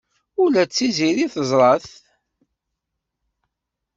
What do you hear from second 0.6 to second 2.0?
d Tiziri teẓra-t.